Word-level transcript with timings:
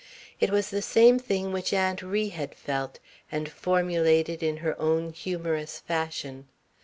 It 0.39 0.49
was 0.49 0.71
the 0.71 0.81
same 0.81 1.19
thing 1.19 1.51
which 1.51 1.71
Aunt 1.73 2.01
Ri 2.01 2.29
had 2.29 2.55
felt, 2.55 2.97
and 3.31 3.47
formulated 3.47 4.41
in 4.41 4.57
her 4.65 4.75
own 4.81 5.13
humorous 5.13 5.77
fashion. 5.79 6.47